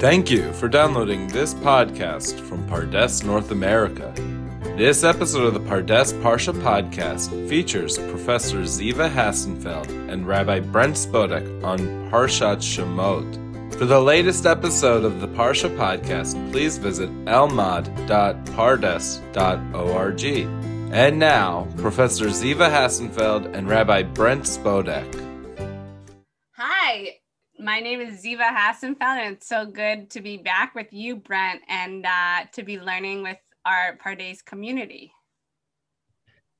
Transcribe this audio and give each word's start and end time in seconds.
Thank 0.00 0.30
you 0.30 0.52
for 0.54 0.68
downloading 0.68 1.28
this 1.28 1.54
podcast 1.54 2.38
from 2.40 2.66
Pardes, 2.68 3.24
North 3.24 3.50
America. 3.50 4.12
This 4.76 5.02
episode 5.04 5.46
of 5.46 5.54
the 5.54 5.60
Pardes 5.60 6.12
Parsha 6.20 6.52
podcast 6.52 7.30
features 7.48 7.96
Professor 7.96 8.58
Ziva 8.62 9.08
Hassenfeld 9.10 9.88
and 10.10 10.26
Rabbi 10.26 10.60
Brent 10.60 10.96
Spodek 10.96 11.62
on 11.64 11.78
Parshat 12.10 12.58
Shemot. 12.58 13.40
For 13.78 13.86
the 13.86 14.00
latest 14.00 14.46
episode 14.46 15.04
of 15.04 15.20
the 15.20 15.28
Parsha 15.28 15.74
podcast, 15.76 16.34
please 16.50 16.76
visit 16.76 17.08
elmad.pardes.org. 17.24 20.24
And 20.92 21.18
now, 21.18 21.66
Professor 21.78 22.26
Ziva 22.26 22.68
Hassenfeld 22.70 23.54
and 23.54 23.68
Rabbi 23.68 24.02
Brent 24.02 24.44
Spodek. 24.44 25.33
My 27.64 27.80
name 27.80 28.02
is 28.02 28.22
Ziva 28.22 28.54
Hassenfeld, 28.54 29.00
and 29.00 29.36
it's 29.36 29.48
so 29.48 29.64
good 29.64 30.10
to 30.10 30.20
be 30.20 30.36
back 30.36 30.74
with 30.74 30.92
you, 30.92 31.16
Brent, 31.16 31.62
and 31.66 32.04
uh, 32.04 32.44
to 32.52 32.62
be 32.62 32.78
learning 32.78 33.22
with 33.22 33.38
our 33.64 33.96
Pardes 33.96 34.44
community. 34.44 35.14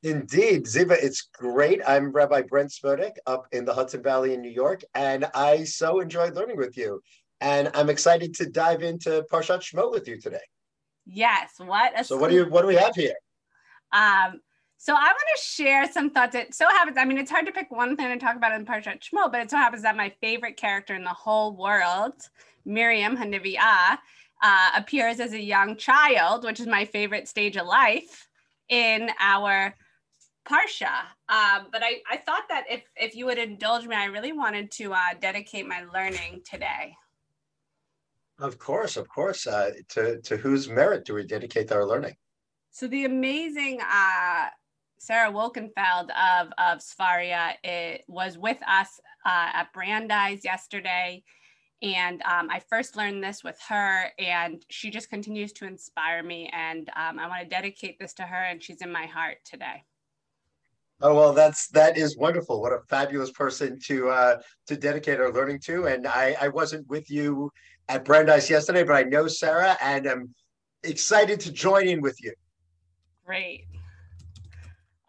Indeed, 0.02 0.64
Ziva, 0.64 0.92
it's 0.92 1.28
great. 1.30 1.82
I'm 1.86 2.10
Rabbi 2.10 2.40
Brent 2.48 2.70
Spodek 2.70 3.16
up 3.26 3.46
in 3.52 3.66
the 3.66 3.74
Hudson 3.74 4.02
Valley 4.02 4.32
in 4.32 4.40
New 4.40 4.50
York, 4.50 4.82
and 4.94 5.26
I 5.34 5.64
so 5.64 6.00
enjoyed 6.00 6.36
learning 6.36 6.56
with 6.56 6.74
you. 6.74 7.02
And 7.42 7.70
I'm 7.74 7.90
excited 7.90 8.32
to 8.36 8.48
dive 8.48 8.82
into 8.82 9.26
Parshat 9.30 9.60
Shemot 9.60 9.90
with 9.90 10.08
you 10.08 10.18
today. 10.18 10.40
Yes, 11.04 11.50
what 11.58 12.00
a 12.00 12.04
so 12.04 12.16
what 12.16 12.30
do 12.30 12.36
you 12.36 12.46
what 12.48 12.62
do 12.62 12.68
we 12.68 12.76
have 12.76 12.94
here? 12.94 13.16
Um, 13.92 14.40
so 14.76 14.92
I 14.94 15.06
want 15.06 15.16
to 15.36 15.42
share 15.42 15.90
some 15.90 16.10
thoughts. 16.10 16.34
It 16.34 16.54
so 16.54 16.68
happens, 16.68 16.96
I 16.98 17.04
mean, 17.04 17.18
it's 17.18 17.30
hard 17.30 17.46
to 17.46 17.52
pick 17.52 17.70
one 17.70 17.96
thing 17.96 18.08
to 18.08 18.18
talk 18.18 18.36
about 18.36 18.52
in 18.52 18.66
Parshat 18.66 19.00
Shemot, 19.00 19.32
but 19.32 19.40
it 19.40 19.50
so 19.50 19.56
happens 19.56 19.82
that 19.82 19.96
my 19.96 20.12
favorite 20.20 20.56
character 20.56 20.94
in 20.94 21.04
the 21.04 21.10
whole 21.10 21.56
world, 21.56 22.14
Miriam 22.64 23.16
Haniviah, 23.16 23.98
uh, 24.42 24.70
appears 24.76 25.20
as 25.20 25.32
a 25.32 25.40
young 25.40 25.76
child, 25.76 26.44
which 26.44 26.60
is 26.60 26.66
my 26.66 26.84
favorite 26.84 27.28
stage 27.28 27.56
of 27.56 27.66
life 27.66 28.28
in 28.68 29.10
our 29.18 29.74
Parsha. 30.46 31.00
Um, 31.28 31.68
but 31.72 31.82
I, 31.82 32.02
I 32.10 32.18
thought 32.18 32.44
that 32.50 32.64
if, 32.68 32.82
if 32.96 33.16
you 33.16 33.24
would 33.26 33.38
indulge 33.38 33.86
me, 33.86 33.96
I 33.96 34.06
really 34.06 34.32
wanted 34.32 34.70
to 34.72 34.92
uh, 34.92 35.14
dedicate 35.20 35.66
my 35.66 35.84
learning 35.94 36.42
today. 36.44 36.94
Of 38.38 38.58
course, 38.58 38.96
of 38.96 39.08
course. 39.08 39.46
Uh, 39.46 39.70
to, 39.90 40.20
to 40.20 40.36
whose 40.36 40.68
merit 40.68 41.04
do 41.04 41.14
we 41.14 41.24
dedicate 41.24 41.72
our 41.72 41.86
learning? 41.86 42.16
So 42.70 42.86
the 42.88 43.04
amazing 43.04 43.80
uh, 43.80 44.46
Sarah 44.98 45.30
Wolkenfeld 45.30 46.10
of, 46.10 46.48
of 46.58 46.78
Sefaria 46.78 47.52
it 47.62 48.04
was 48.08 48.38
with 48.38 48.58
us 48.66 49.00
uh, 49.26 49.50
at 49.52 49.72
Brandeis 49.72 50.44
yesterday. 50.44 51.22
And 51.82 52.22
um, 52.22 52.48
I 52.50 52.60
first 52.70 52.96
learned 52.96 53.22
this 53.22 53.44
with 53.44 53.58
her, 53.68 54.06
and 54.18 54.64
she 54.70 54.90
just 54.90 55.10
continues 55.10 55.52
to 55.54 55.66
inspire 55.66 56.22
me. 56.22 56.50
And 56.54 56.88
um, 56.96 57.18
I 57.18 57.28
want 57.28 57.42
to 57.42 57.48
dedicate 57.48 57.98
this 57.98 58.14
to 58.14 58.22
her, 58.22 58.44
and 58.44 58.62
she's 58.62 58.80
in 58.80 58.90
my 58.90 59.04
heart 59.04 59.38
today. 59.44 59.84
Oh 61.02 61.14
well, 61.14 61.32
that's 61.34 61.68
that 61.70 61.98
is 61.98 62.16
wonderful. 62.16 62.62
What 62.62 62.72
a 62.72 62.78
fabulous 62.88 63.30
person 63.32 63.78
to 63.86 64.08
uh, 64.08 64.36
to 64.68 64.76
dedicate 64.76 65.20
our 65.20 65.32
learning 65.32 65.60
to. 65.64 65.86
And 65.86 66.06
I, 66.06 66.36
I 66.40 66.48
wasn't 66.48 66.88
with 66.88 67.10
you 67.10 67.50
at 67.88 68.04
Brandeis 68.04 68.48
yesterday, 68.48 68.84
but 68.84 68.94
I 68.94 69.02
know 69.02 69.26
Sarah, 69.26 69.76
and 69.82 70.06
I'm 70.06 70.34
excited 70.84 71.40
to 71.40 71.52
join 71.52 71.88
in 71.88 72.00
with 72.00 72.16
you. 72.22 72.32
Great. 73.26 73.66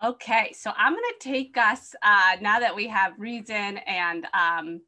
Okay, 0.06 0.54
so 0.54 0.72
I'm 0.78 0.94
going 0.94 1.04
to 1.20 1.30
take 1.30 1.58
us 1.58 1.96
uh, 2.04 2.36
now 2.40 2.60
that 2.60 2.76
we 2.76 2.88
have 2.90 3.14
reason 3.18 3.80
and 3.88 4.28
um, 4.36 4.82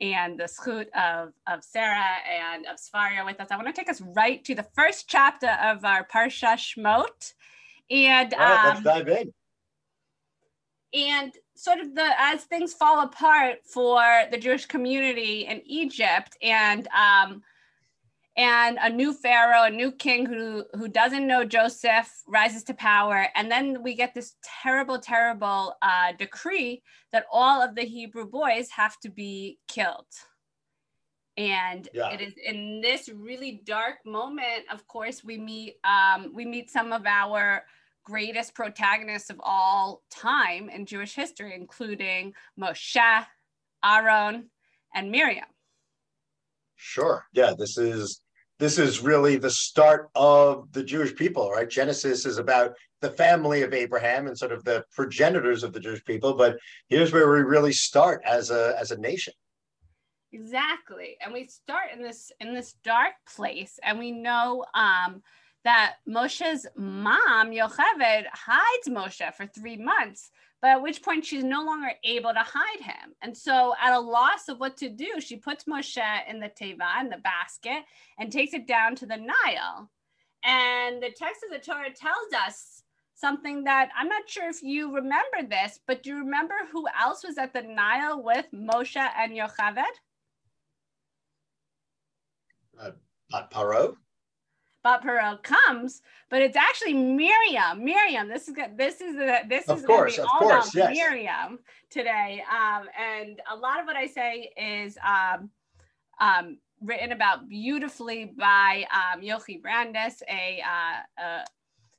and 0.00 0.38
the 0.38 0.44
zchut 0.44 0.86
of, 0.90 1.32
of 1.48 1.64
Sarah 1.64 2.18
and 2.30 2.64
of 2.66 2.76
Sefaria 2.76 3.24
with 3.26 3.40
us. 3.40 3.48
I 3.50 3.56
want 3.56 3.66
to 3.66 3.72
take 3.72 3.88
us 3.88 4.00
right 4.00 4.44
to 4.44 4.54
the 4.54 4.62
first 4.76 5.08
chapter 5.08 5.48
of 5.60 5.84
our 5.84 6.06
Parsha 6.06 6.54
Shmot. 6.54 7.32
And 7.90 8.32
All 8.32 8.38
right, 8.38 8.76
um, 8.76 8.84
let's 8.84 8.84
dive 8.84 9.08
in. 9.08 9.32
And 10.94 11.32
sort 11.56 11.80
of 11.80 11.96
the 11.96 12.08
as 12.16 12.44
things 12.44 12.72
fall 12.72 13.02
apart 13.02 13.64
for 13.64 14.00
the 14.30 14.38
Jewish 14.38 14.66
community 14.66 15.46
in 15.46 15.62
Egypt 15.66 16.36
and 16.42 16.86
um, 16.88 17.42
and 18.38 18.78
a 18.80 18.88
new 18.88 19.12
pharaoh, 19.12 19.64
a 19.64 19.70
new 19.70 19.90
king 19.90 20.24
who 20.24 20.64
who 20.74 20.86
doesn't 20.86 21.26
know 21.26 21.44
Joseph 21.44 22.08
rises 22.28 22.62
to 22.64 22.74
power, 22.74 23.26
and 23.34 23.50
then 23.50 23.82
we 23.82 23.94
get 23.94 24.14
this 24.14 24.36
terrible, 24.62 25.00
terrible 25.00 25.74
uh, 25.82 26.12
decree 26.16 26.82
that 27.12 27.26
all 27.32 27.60
of 27.60 27.74
the 27.74 27.82
Hebrew 27.82 28.26
boys 28.30 28.70
have 28.70 28.98
to 29.00 29.10
be 29.10 29.58
killed. 29.66 30.06
And 31.36 31.88
yeah. 31.92 32.10
it 32.10 32.20
is 32.20 32.34
in 32.44 32.80
this 32.80 33.08
really 33.08 33.60
dark 33.64 33.96
moment, 34.06 34.64
of 34.72 34.86
course, 34.86 35.24
we 35.24 35.36
meet 35.36 35.74
um, 35.82 36.32
we 36.32 36.44
meet 36.44 36.70
some 36.70 36.92
of 36.92 37.06
our 37.06 37.64
greatest 38.04 38.54
protagonists 38.54 39.30
of 39.30 39.40
all 39.42 40.02
time 40.10 40.68
in 40.68 40.86
Jewish 40.86 41.14
history, 41.14 41.54
including 41.54 42.34
Moshe, 42.58 43.26
Aaron, 43.84 44.50
and 44.94 45.10
Miriam. 45.10 45.44
Sure. 46.76 47.26
Yeah, 47.32 47.54
this 47.58 47.76
is 47.76 48.20
this 48.58 48.78
is 48.78 49.00
really 49.00 49.36
the 49.36 49.50
start 49.50 50.10
of 50.14 50.72
the 50.72 50.82
Jewish 50.82 51.14
people, 51.14 51.50
right? 51.50 51.68
Genesis 51.68 52.26
is 52.26 52.38
about 52.38 52.72
the 53.00 53.10
family 53.10 53.62
of 53.62 53.72
Abraham 53.72 54.26
and 54.26 54.36
sort 54.36 54.52
of 54.52 54.64
the 54.64 54.84
progenitors 54.92 55.62
of 55.62 55.72
the 55.72 55.80
Jewish 55.80 56.04
people, 56.04 56.34
but 56.34 56.58
here's 56.88 57.12
where 57.12 57.30
we 57.30 57.40
really 57.40 57.72
start 57.72 58.20
as 58.24 58.50
a 58.50 58.74
as 58.78 58.90
a 58.90 58.98
nation. 58.98 59.32
Exactly, 60.32 61.16
and 61.24 61.32
we 61.32 61.46
start 61.46 61.86
in 61.94 62.02
this 62.02 62.32
in 62.40 62.52
this 62.52 62.74
dark 62.84 63.12
place, 63.34 63.78
and 63.82 63.98
we 63.98 64.10
know 64.10 64.64
um, 64.74 65.22
that 65.68 65.96
Moshe's 66.08 66.66
mom 66.76 67.50
Yocheved 67.50 68.24
hides 68.32 68.88
Moshe 68.88 69.34
for 69.34 69.46
three 69.46 69.76
months 69.76 70.30
but 70.60 70.70
at 70.70 70.82
which 70.82 71.02
point 71.02 71.24
she's 71.24 71.44
no 71.44 71.62
longer 71.62 71.92
able 72.02 72.32
to 72.32 72.44
hide 72.44 72.80
him. 72.80 73.14
And 73.22 73.36
so, 73.36 73.74
at 73.80 73.94
a 73.94 74.00
loss 74.00 74.48
of 74.48 74.58
what 74.58 74.76
to 74.78 74.88
do, 74.88 75.20
she 75.20 75.36
puts 75.36 75.64
Moshe 75.64 76.28
in 76.28 76.40
the 76.40 76.48
teva, 76.48 77.00
in 77.00 77.10
the 77.10 77.18
basket, 77.18 77.84
and 78.18 78.32
takes 78.32 78.54
it 78.54 78.66
down 78.66 78.96
to 78.96 79.06
the 79.06 79.18
Nile. 79.18 79.88
And 80.44 81.00
the 81.00 81.12
text 81.16 81.44
of 81.44 81.52
the 81.52 81.64
Torah 81.64 81.92
tells 81.94 82.32
us 82.44 82.82
something 83.14 83.62
that 83.64 83.90
I'm 83.96 84.08
not 84.08 84.28
sure 84.28 84.48
if 84.48 84.60
you 84.60 84.92
remember 84.92 85.48
this, 85.48 85.78
but 85.86 86.02
do 86.02 86.10
you 86.10 86.18
remember 86.18 86.54
who 86.72 86.86
else 87.00 87.22
was 87.22 87.38
at 87.38 87.52
the 87.52 87.62
Nile 87.62 88.20
with 88.20 88.46
Moshe 88.52 88.96
and 88.96 89.32
Yocheved? 89.32 89.84
Uh, 92.80 92.90
Paro. 93.52 93.94
Bat 94.84 95.02
Paro 95.02 95.42
comes, 95.42 96.02
but 96.30 96.40
it's 96.40 96.56
actually 96.56 96.94
Miriam. 96.94 97.84
Miriam, 97.84 98.28
this 98.28 98.48
is 98.48 98.54
good. 98.54 98.76
This 98.76 99.00
is 99.00 99.16
the 99.16 99.40
this 99.48 99.68
of 99.68 99.78
is 99.78 99.84
course, 99.86 100.14
to 100.16 100.22
be 100.22 100.28
all 100.32 100.38
course, 100.38 100.74
about 100.74 100.92
yes. 100.92 100.96
Miriam 100.96 101.58
today. 101.90 102.42
Um, 102.50 102.86
and 102.98 103.40
a 103.50 103.56
lot 103.56 103.80
of 103.80 103.86
what 103.86 103.96
I 103.96 104.06
say 104.06 104.52
is 104.56 104.96
um, 105.04 105.50
um, 106.20 106.58
written 106.80 107.12
about 107.12 107.48
beautifully 107.48 108.32
by 108.38 108.84
um, 108.92 109.20
Yochi 109.20 109.60
Brandes, 109.60 110.22
a, 110.28 110.62
uh, 110.64 111.22
a 111.22 111.44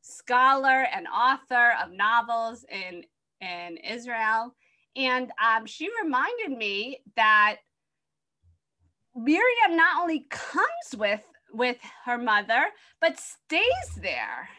scholar 0.02 0.88
and 0.96 1.08
author 1.08 1.74
of 1.84 1.92
novels 1.92 2.66
in 2.72 3.04
in 3.42 3.78
Israel. 3.78 4.56
And 4.96 5.32
um, 5.44 5.66
she 5.66 5.90
reminded 6.04 6.58
me 6.58 7.00
that 7.16 7.58
Miriam 9.16 9.76
not 9.76 10.02
only 10.02 10.26
comes 10.30 10.96
with 10.98 11.22
with 11.54 11.78
her 12.06 12.18
mother, 12.18 12.66
but 13.02 13.20
stays 13.20 13.96
there. 14.02 14.50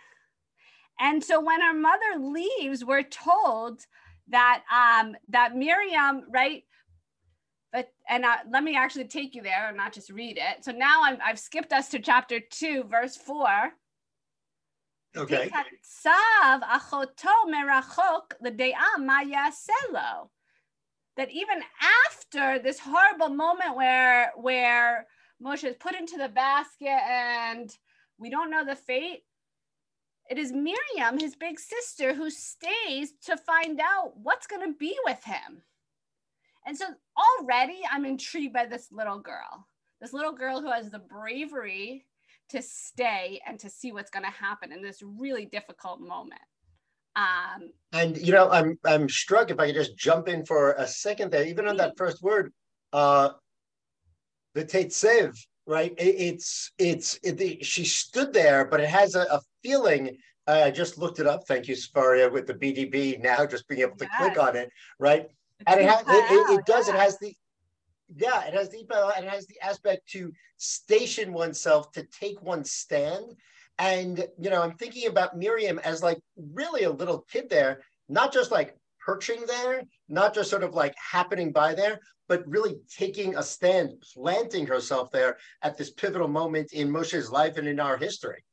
And 0.99 1.25
so 1.25 1.41
when 1.41 1.61
her 1.61 1.75
mother 1.75 2.19
leaves, 2.19 2.85
we're 2.85 3.03
told 3.03 3.81
that 4.29 4.63
um, 4.71 5.17
that 5.29 5.57
Miriam, 5.57 6.25
right? 6.31 6.65
But 7.73 7.91
and 8.09 8.25
uh, 8.25 8.37
let 8.51 8.65
me 8.65 8.77
actually 8.77 9.07
take 9.07 9.35
you 9.35 9.43
there 9.43 9.69
and 9.69 9.77
not 9.77 9.93
just 9.93 10.11
read 10.11 10.37
it. 10.37 10.65
So 10.65 10.73
now 10.73 11.03
i 11.03 11.17
have 11.21 11.39
skipped 11.39 11.73
us 11.73 11.89
to 11.91 11.99
chapter 12.01 12.41
two, 12.41 12.85
verse 12.85 13.17
four. 13.17 13.73
Okay. 15.17 15.51
That 21.17 21.31
even 21.31 21.63
after 22.07 22.59
this 22.59 22.79
horrible 22.79 23.29
moment 23.29 23.77
where 23.77 24.33
where 24.37 25.07
Moshe 25.43 25.65
is 25.65 25.77
put 25.77 25.95
into 25.95 26.17
the 26.17 26.29
basket 26.29 26.89
and 26.89 27.75
we 28.19 28.31
don't 28.31 28.51
know 28.51 28.65
the 28.65 28.77
fate. 28.77 29.23
It 30.29 30.39
is 30.39 30.53
Miriam, 30.53 31.19
his 31.19 31.35
big 31.35 31.59
sister, 31.59 32.15
who 32.15 32.31
stays 32.31 33.13
to 33.25 33.37
find 33.37 33.81
out 33.81 34.13
what's 34.17 34.47
going 34.47 34.71
to 34.71 34.79
be 34.79 34.97
with 35.05 35.23
him. 35.25 35.63
And 36.67 36.77
so 36.77 36.87
already 37.41 37.81
I'm 37.91 38.05
intrigued 38.05 38.53
by 38.53 38.67
this 38.67 38.89
little 38.93 39.19
girl, 39.19 39.67
this 40.01 40.13
little 40.13 40.33
girl 40.33 40.61
who 40.61 40.71
has 40.71 40.91
the 40.91 40.99
bravery 40.99 42.07
to 42.51 42.63
stay 42.63 43.41
and 43.47 43.59
to 43.61 43.71
see 43.71 43.93
what's 43.93 44.11
going 44.11 44.25
to 44.25 44.31
happen 44.31 44.73
in 44.73 44.83
this 44.83 45.03
really 45.03 45.47
difficult 45.47 46.01
moment. 46.01 46.41
Um, 47.17 47.73
and 47.93 48.17
you 48.17 48.33
know, 48.33 48.49
I'm 48.51 48.79
I'm 48.85 49.09
struck 49.09 49.51
if 49.51 49.59
I 49.59 49.67
could 49.67 49.75
just 49.75 49.97
jump 49.97 50.29
in 50.29 50.45
for 50.45 50.73
a 50.73 50.87
second 50.87 51.33
there, 51.33 51.45
even 51.45 51.67
on 51.67 51.77
that 51.79 51.97
first 51.97 52.23
word, 52.23 52.53
uh, 52.93 53.31
the 54.55 54.65
Tetsev, 54.65 55.37
right? 55.67 55.93
It, 55.99 56.15
it's 56.19 56.73
it's 56.79 57.19
it, 57.23 57.65
she 57.65 57.85
stood 57.85 58.33
there, 58.33 58.65
but 58.65 58.81
it 58.81 58.89
has 58.89 59.15
a, 59.15 59.23
a 59.23 59.41
feeling. 59.63 60.17
Uh, 60.47 60.63
I 60.67 60.71
just 60.71 60.99
looked 60.99 61.21
it 61.21 61.27
up. 61.27 61.47
Thank 61.47 61.69
you, 61.69 61.75
Sefaria, 61.77 62.31
with 62.31 62.47
the 62.47 62.55
BDB 62.55 63.23
now, 63.23 63.47
just 63.47 63.69
being 63.69 63.83
able 63.83 63.97
to 63.97 64.07
yes. 64.07 64.13
click 64.19 64.39
on 64.39 64.57
it, 64.57 64.71
right? 64.99 65.29
It's 65.61 65.71
and 65.71 65.81
it, 65.81 65.89
it, 66.09 66.59
it, 66.59 66.67
does. 66.67 66.89
Yeah. 66.89 66.95
It 66.95 67.01
has 67.01 67.19
the 67.19 67.35
yeah, 68.17 68.45
it 68.45 68.55
has 68.55 68.71
the 68.71 68.85
and 69.17 69.27
it 69.27 69.31
has 69.31 69.47
the 69.47 69.61
aspect 69.61 70.09
to 70.11 70.33
station 70.57 71.33
oneself 71.33 71.93
to 71.93 72.03
take 72.05 72.43
one 72.43 72.65
stand. 72.65 73.37
And 73.79 74.27
you 74.39 74.51
know, 74.51 74.63
I'm 74.63 74.77
thinking 74.77 75.09
about 75.09 75.39
Miriam 75.39 75.79
as 75.81 76.03
like 76.03 76.21
really 76.37 76.85
a 76.85 76.91
little 76.91 77.25
kid 77.31 77.49
there, 77.49 77.83
not 78.09 78.33
just 78.33 78.51
like 78.51 78.77
perching 79.05 79.47
there, 79.47 79.83
not 80.09 80.35
just 80.35 80.51
sort 80.51 80.65
of 80.65 80.75
like 80.75 80.95
happening 80.97 81.53
by 81.53 81.75
there, 81.75 82.01
but 82.31 82.47
really 82.47 82.77
taking 82.89 83.37
a 83.37 83.43
stand, 83.43 84.01
planting 84.15 84.65
herself 84.65 85.11
there 85.11 85.37
at 85.63 85.77
this 85.77 85.91
pivotal 85.91 86.29
moment 86.29 86.73
in 86.73 86.89
Moshe's 86.89 87.29
life 87.29 87.57
and 87.57 87.67
in 87.67 87.81
our 87.81 87.97
history. 87.97 88.45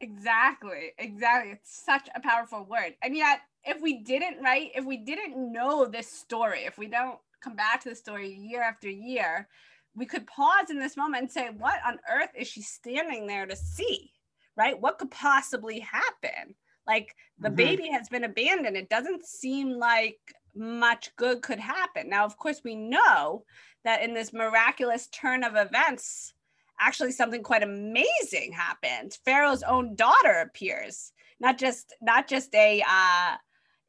Exactly, 0.00 0.92
exactly. 0.98 1.50
It's 1.50 1.84
such 1.84 2.08
a 2.14 2.20
powerful 2.20 2.64
word. 2.64 2.94
And 3.02 3.16
yet, 3.16 3.40
if 3.64 3.82
we 3.82 4.04
didn't, 4.04 4.40
right, 4.40 4.70
if 4.76 4.84
we 4.84 4.98
didn't 4.98 5.52
know 5.52 5.84
this 5.84 6.06
story, 6.06 6.60
if 6.60 6.78
we 6.78 6.86
don't 6.86 7.18
come 7.42 7.56
back 7.56 7.82
to 7.82 7.88
the 7.88 7.96
story 7.96 8.32
year 8.32 8.62
after 8.62 8.88
year, 8.88 9.48
we 9.96 10.06
could 10.06 10.24
pause 10.28 10.70
in 10.70 10.78
this 10.78 10.96
moment 10.96 11.22
and 11.22 11.32
say, 11.32 11.50
what 11.58 11.80
on 11.84 11.98
earth 12.08 12.30
is 12.38 12.46
she 12.46 12.62
standing 12.62 13.26
there 13.26 13.46
to 13.46 13.56
see? 13.56 14.12
Right? 14.56 14.80
What 14.80 14.98
could 14.98 15.10
possibly 15.10 15.80
happen? 15.80 16.54
Like 16.86 17.16
the 17.40 17.48
mm-hmm. 17.48 17.56
baby 17.56 17.88
has 17.90 18.08
been 18.08 18.24
abandoned. 18.24 18.76
It 18.76 18.88
doesn't 18.88 19.26
seem 19.26 19.72
like 19.72 20.20
much 20.54 21.14
good 21.16 21.42
could 21.42 21.58
happen. 21.58 22.08
Now, 22.08 22.24
of 22.24 22.36
course, 22.36 22.60
we 22.64 22.74
know 22.74 23.44
that 23.84 24.02
in 24.02 24.14
this 24.14 24.32
miraculous 24.32 25.08
turn 25.08 25.44
of 25.44 25.56
events, 25.56 26.32
actually 26.80 27.12
something 27.12 27.42
quite 27.42 27.62
amazing 27.62 28.52
happened. 28.52 29.16
Pharaoh's 29.24 29.62
own 29.62 29.94
daughter 29.94 30.40
appears, 30.46 31.12
not 31.40 31.58
just 31.58 31.94
not 32.00 32.28
just 32.28 32.54
a 32.54 32.82
uh, 32.88 33.36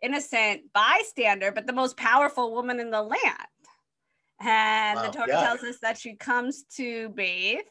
innocent 0.01 0.61
bystander, 0.73 1.51
but 1.51 1.67
the 1.67 1.73
most 1.73 1.97
powerful 1.97 2.53
woman 2.53 2.79
in 2.79 2.91
the 2.91 3.01
land. 3.01 3.47
And 4.39 4.97
wow, 4.97 5.05
the 5.05 5.11
Torah 5.11 5.27
yeah. 5.29 5.43
tells 5.43 5.63
us 5.63 5.77
that 5.81 5.97
she 5.97 6.15
comes 6.15 6.63
to 6.75 7.09
bathe 7.09 7.61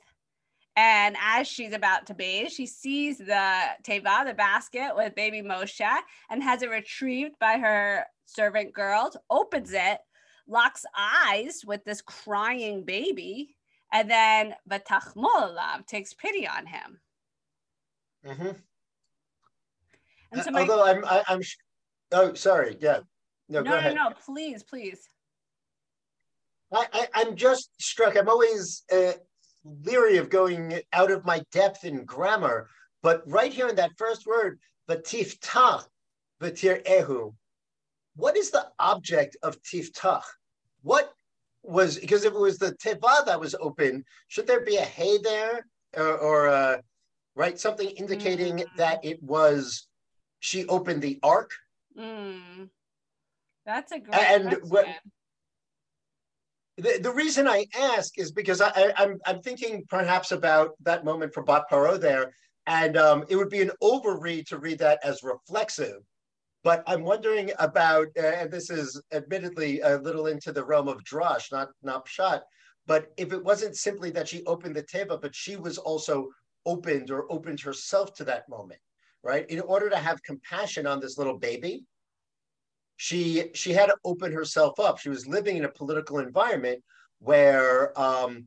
and 0.76 1.16
as 1.20 1.46
she's 1.46 1.72
about 1.72 2.06
to 2.06 2.14
bathe, 2.14 2.48
she 2.48 2.66
sees 2.66 3.18
the 3.18 3.60
teva, 3.82 4.24
the 4.24 4.34
basket 4.34 4.96
with 4.96 5.14
baby 5.14 5.42
Moshe, 5.42 5.98
and 6.30 6.42
has 6.42 6.62
it 6.62 6.70
retrieved 6.70 7.34
by 7.38 7.58
her 7.58 8.06
servant 8.34 8.72
girl, 8.72 9.12
opens 9.30 9.72
it, 9.72 9.98
locks 10.46 10.84
eyes 10.96 11.62
with 11.64 11.84
this 11.84 12.00
crying 12.00 12.84
baby, 12.84 13.54
and 13.92 14.10
then 14.10 14.54
Vatachmolav 14.70 15.86
takes 15.86 16.14
pity 16.14 16.48
on 16.48 16.66
him. 16.66 17.00
Mm-hmm. 18.26 18.50
And 20.32 20.42
so 20.42 20.50
my, 20.50 20.60
Although 20.60 20.84
I'm, 20.84 21.04
I, 21.04 21.18
am 21.18 21.22
i 21.28 21.32
am 21.34 21.40
oh, 22.12 22.34
sorry, 22.34 22.76
yeah. 22.80 23.00
No, 23.48 23.60
no, 23.60 23.80
no, 23.80 23.92
no, 23.92 24.10
please, 24.24 24.62
please. 24.62 25.08
I, 26.72 27.08
I, 27.14 27.20
am 27.20 27.36
just 27.36 27.70
struck. 27.82 28.16
I'm 28.16 28.28
always 28.28 28.82
uh, 28.90 29.12
leery 29.64 30.16
of 30.16 30.30
going 30.30 30.80
out 30.92 31.10
of 31.10 31.26
my 31.26 31.42
depth 31.52 31.84
in 31.84 32.04
grammar, 32.04 32.68
but 33.02 33.22
right 33.26 33.52
here 33.52 33.68
in 33.68 33.76
that 33.76 33.90
first 33.98 34.26
word, 34.26 34.58
vatiftach, 34.88 35.84
vatir 36.40 36.82
ehu, 36.86 37.34
what 38.16 38.36
is 38.36 38.50
the 38.50 38.66
object 38.78 39.36
of 39.42 39.60
tiftach? 39.62 40.22
What 40.82 41.12
was, 41.62 41.98
because 41.98 42.24
if 42.24 42.32
it 42.32 42.38
was 42.38 42.58
the 42.58 42.72
teva 42.72 43.24
that 43.26 43.40
was 43.40 43.54
open, 43.60 44.04
should 44.28 44.46
there 44.46 44.64
be 44.64 44.76
a 44.76 44.82
hay 44.84 45.18
there 45.18 45.66
or, 45.96 46.18
or 46.18 46.48
uh, 46.48 46.76
right, 47.34 47.58
something 47.58 47.88
indicating 47.90 48.58
mm. 48.58 48.66
that 48.76 49.04
it 49.04 49.22
was, 49.22 49.86
she 50.40 50.66
opened 50.66 51.02
the 51.02 51.18
ark? 51.22 51.50
Mm. 51.98 52.68
That's 53.64 53.92
a 53.92 54.00
great 54.00 54.20
and 54.20 54.48
question. 54.48 54.68
what 54.68 54.86
the, 56.78 56.98
the 57.00 57.12
reason 57.12 57.46
I 57.46 57.66
ask 57.78 58.18
is 58.18 58.32
because 58.32 58.60
I, 58.60 58.70
I, 58.74 58.92
I'm, 58.96 59.18
I'm 59.26 59.40
thinking 59.40 59.84
perhaps 59.88 60.32
about 60.32 60.72
that 60.82 61.04
moment 61.04 61.32
for 61.32 61.42
Bat 61.42 61.64
Paro 61.70 62.00
there, 62.00 62.32
and 62.66 62.96
um, 62.96 63.24
it 63.28 63.36
would 63.36 63.50
be 63.50 63.60
an 63.60 63.70
overread 63.82 64.46
to 64.46 64.58
read 64.58 64.78
that 64.78 64.98
as 65.04 65.22
reflexive. 65.22 66.00
But 66.64 66.84
I'm 66.86 67.02
wondering 67.02 67.50
about, 67.58 68.08
uh, 68.16 68.22
and 68.22 68.50
this 68.50 68.70
is 68.70 69.00
admittedly 69.12 69.80
a 69.80 69.98
little 69.98 70.26
into 70.28 70.52
the 70.52 70.64
realm 70.64 70.88
of 70.88 71.02
drush, 71.02 71.50
not 71.50 71.70
not 71.82 72.06
pshat, 72.06 72.42
but 72.86 73.12
if 73.16 73.32
it 73.32 73.42
wasn't 73.42 73.76
simply 73.76 74.10
that 74.10 74.28
she 74.28 74.44
opened 74.44 74.76
the 74.76 74.82
teva, 74.82 75.20
but 75.20 75.34
she 75.34 75.56
was 75.56 75.78
also 75.78 76.28
opened 76.64 77.10
or 77.10 77.30
opened 77.32 77.60
herself 77.60 78.14
to 78.14 78.24
that 78.24 78.48
moment, 78.48 78.80
right? 79.22 79.48
In 79.50 79.60
order 79.60 79.90
to 79.90 79.96
have 79.96 80.22
compassion 80.22 80.86
on 80.86 81.00
this 81.00 81.18
little 81.18 81.38
baby, 81.38 81.84
she 82.96 83.50
she 83.54 83.72
had 83.72 83.86
to 83.86 83.96
open 84.04 84.32
herself 84.32 84.78
up. 84.78 84.98
She 84.98 85.08
was 85.08 85.26
living 85.26 85.56
in 85.56 85.64
a 85.64 85.68
political 85.68 86.18
environment 86.18 86.82
where 87.18 87.98
um, 88.00 88.46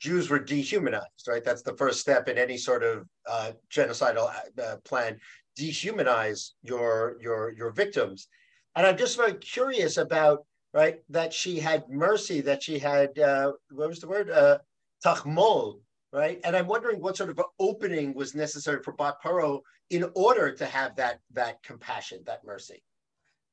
Jews 0.00 0.28
were 0.28 0.40
dehumanized. 0.40 1.28
Right, 1.28 1.44
that's 1.44 1.62
the 1.62 1.76
first 1.76 2.00
step 2.00 2.28
in 2.28 2.38
any 2.38 2.58
sort 2.58 2.82
of 2.82 3.06
uh, 3.28 3.52
genocidal 3.70 4.32
uh, 4.60 4.76
plan. 4.84 5.18
Dehumanize 5.58 6.50
your 6.62 7.16
your 7.20 7.52
your 7.52 7.70
victims, 7.70 8.28
and 8.76 8.86
I'm 8.86 8.96
just 8.96 9.16
very 9.16 9.34
curious 9.34 9.96
about 9.96 10.46
right 10.72 11.00
that 11.10 11.32
she 11.32 11.60
had 11.60 11.88
mercy, 11.88 12.40
that 12.40 12.62
she 12.62 12.78
had 12.78 13.18
uh, 13.18 13.52
what 13.70 13.88
was 13.88 14.00
the 14.00 14.08
word? 14.08 14.30
Uh, 14.30 14.58
tachmol, 15.04 15.80
right? 16.12 16.40
And 16.44 16.56
I'm 16.56 16.66
wondering 16.66 17.00
what 17.00 17.16
sort 17.16 17.30
of 17.30 17.40
opening 17.58 18.14
was 18.14 18.34
necessary 18.34 18.82
for 18.82 18.92
Bat 18.92 19.16
Paro 19.24 19.60
in 19.90 20.10
order 20.14 20.52
to 20.52 20.66
have 20.66 20.96
that 20.96 21.20
that 21.32 21.62
compassion, 21.62 22.20
that 22.26 22.44
mercy. 22.44 22.82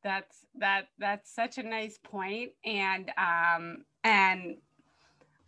That's 0.04 0.46
that 0.56 0.88
that's 0.98 1.34
such 1.34 1.58
a 1.58 1.64
nice 1.64 1.98
point. 1.98 2.52
And 2.64 3.12
um 3.18 3.84
and 4.04 4.58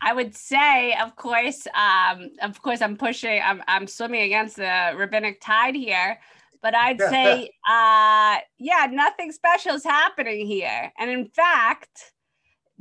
I 0.02 0.14
would 0.14 0.36
say, 0.36 0.96
of 1.00 1.16
course, 1.16 1.68
um, 1.76 2.32
of 2.42 2.60
course, 2.62 2.82
I'm 2.82 2.98
pushing, 2.98 3.40
I'm, 3.40 3.62
I'm 3.68 3.86
swimming 3.86 4.24
against 4.24 4.56
the 4.56 4.94
rabbinic 4.96 5.40
tide 5.42 5.76
here, 5.76 6.20
but 6.62 6.76
I'd 6.76 7.00
say, 7.00 7.52
uh, 7.70 8.38
yeah, 8.60 8.88
nothing 8.92 9.32
special 9.32 9.74
is 9.74 9.84
happening 9.84 10.46
here. 10.46 10.92
And 10.98 11.10
in 11.10 11.28
fact, 11.30 12.14